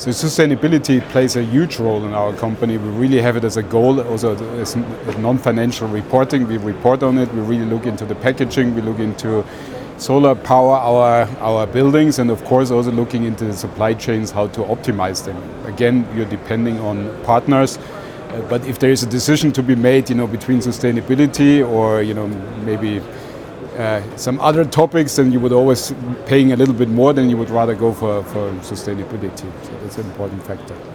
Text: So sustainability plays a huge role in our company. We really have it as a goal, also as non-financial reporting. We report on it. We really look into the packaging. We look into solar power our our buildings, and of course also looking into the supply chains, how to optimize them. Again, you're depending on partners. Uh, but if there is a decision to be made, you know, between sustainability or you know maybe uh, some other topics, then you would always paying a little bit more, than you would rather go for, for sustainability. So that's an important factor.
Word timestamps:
So 0.00 0.08
sustainability 0.12 1.06
plays 1.10 1.36
a 1.36 1.42
huge 1.42 1.78
role 1.78 2.06
in 2.06 2.14
our 2.14 2.32
company. 2.32 2.78
We 2.78 2.88
really 2.88 3.20
have 3.20 3.36
it 3.36 3.44
as 3.44 3.58
a 3.58 3.62
goal, 3.62 4.00
also 4.00 4.34
as 4.58 4.74
non-financial 5.18 5.88
reporting. 5.88 6.48
We 6.48 6.56
report 6.56 7.02
on 7.02 7.18
it. 7.18 7.30
We 7.34 7.40
really 7.42 7.66
look 7.66 7.84
into 7.84 8.06
the 8.06 8.14
packaging. 8.14 8.74
We 8.74 8.80
look 8.80 8.98
into 8.98 9.44
solar 9.98 10.34
power 10.34 10.78
our 10.78 11.28
our 11.42 11.66
buildings, 11.66 12.18
and 12.18 12.30
of 12.30 12.42
course 12.46 12.70
also 12.70 12.90
looking 12.90 13.24
into 13.24 13.44
the 13.44 13.52
supply 13.52 13.92
chains, 13.92 14.30
how 14.30 14.46
to 14.46 14.62
optimize 14.62 15.22
them. 15.26 15.36
Again, 15.66 16.08
you're 16.16 16.30
depending 16.30 16.80
on 16.80 17.14
partners. 17.24 17.76
Uh, 17.76 18.40
but 18.48 18.64
if 18.64 18.78
there 18.78 18.92
is 18.92 19.02
a 19.02 19.06
decision 19.06 19.52
to 19.52 19.62
be 19.62 19.74
made, 19.74 20.08
you 20.08 20.16
know, 20.16 20.26
between 20.26 20.60
sustainability 20.60 21.60
or 21.60 22.00
you 22.00 22.14
know 22.14 22.26
maybe 22.64 23.02
uh, 23.78 24.16
some 24.16 24.40
other 24.40 24.64
topics, 24.64 25.16
then 25.16 25.32
you 25.32 25.40
would 25.40 25.52
always 25.52 25.92
paying 26.26 26.52
a 26.52 26.56
little 26.56 26.74
bit 26.74 26.88
more, 26.88 27.12
than 27.12 27.30
you 27.30 27.36
would 27.36 27.50
rather 27.50 27.74
go 27.74 27.92
for, 27.92 28.22
for 28.24 28.52
sustainability. 28.62 29.50
So 29.64 29.78
that's 29.82 29.98
an 29.98 30.06
important 30.06 30.44
factor. 30.44 30.90